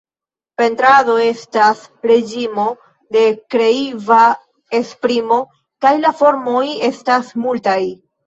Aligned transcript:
Pentrado 0.59 1.17
estas 1.23 1.81
reĝimo 2.11 2.63
de 3.17 3.25
kreiva 3.55 4.23
esprimo, 4.79 5.37
kaj 5.85 5.91
la 6.07 6.15
formoj 6.23 6.65
estas 6.91 7.33
multaj. 7.47 7.79